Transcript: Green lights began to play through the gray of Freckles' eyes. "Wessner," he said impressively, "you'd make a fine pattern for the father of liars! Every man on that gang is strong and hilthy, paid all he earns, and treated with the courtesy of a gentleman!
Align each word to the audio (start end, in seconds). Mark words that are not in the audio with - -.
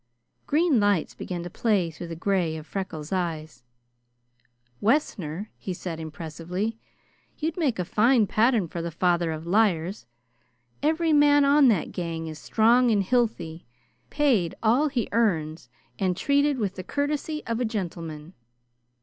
Green 0.47 0.79
lights 0.79 1.13
began 1.13 1.43
to 1.43 1.49
play 1.51 1.91
through 1.91 2.07
the 2.07 2.15
gray 2.15 2.57
of 2.57 2.65
Freckles' 2.65 3.11
eyes. 3.11 3.63
"Wessner," 4.79 5.51
he 5.59 5.75
said 5.75 5.99
impressively, 5.99 6.79
"you'd 7.37 7.55
make 7.55 7.77
a 7.77 7.85
fine 7.85 8.25
pattern 8.25 8.67
for 8.67 8.81
the 8.81 8.89
father 8.89 9.31
of 9.31 9.45
liars! 9.45 10.07
Every 10.81 11.13
man 11.13 11.45
on 11.45 11.67
that 11.67 11.91
gang 11.91 12.25
is 12.25 12.39
strong 12.39 12.89
and 12.89 13.03
hilthy, 13.03 13.65
paid 14.09 14.55
all 14.63 14.87
he 14.87 15.07
earns, 15.11 15.69
and 15.99 16.17
treated 16.17 16.57
with 16.57 16.77
the 16.77 16.83
courtesy 16.83 17.43
of 17.45 17.59
a 17.59 17.63
gentleman! 17.63 18.33